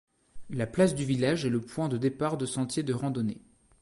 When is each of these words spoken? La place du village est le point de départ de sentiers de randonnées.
La 0.49 0.65
place 0.65 0.95
du 0.95 1.05
village 1.05 1.45
est 1.45 1.51
le 1.51 1.61
point 1.61 1.87
de 1.87 1.99
départ 1.99 2.35
de 2.35 2.47
sentiers 2.47 2.81
de 2.81 2.91
randonnées. 2.91 3.43